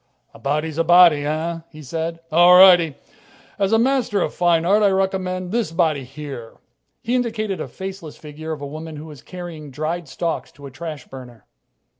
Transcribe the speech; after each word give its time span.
"A 0.33 0.39
body's 0.39 0.79
a 0.79 0.83
body, 0.83 1.27
eh?" 1.27 1.59
he 1.69 1.83
said. 1.83 2.21
"All 2.31 2.55
righty. 2.55 2.95
As 3.59 3.71
a 3.71 3.77
master 3.77 4.19
of 4.23 4.33
fine 4.33 4.65
art, 4.65 4.81
I 4.81 4.89
recommend 4.89 5.51
this 5.51 5.71
body 5.71 6.03
here." 6.05 6.55
He 7.03 7.13
indicated 7.13 7.61
a 7.61 7.67
faceless 7.67 8.17
figure 8.17 8.51
of 8.51 8.61
a 8.61 8.65
woman 8.65 8.95
who 8.95 9.05
was 9.05 9.21
carrying 9.21 9.69
dried 9.69 10.07
stalks 10.07 10.51
to 10.53 10.65
a 10.65 10.71
trash 10.71 11.05
burner. 11.05 11.45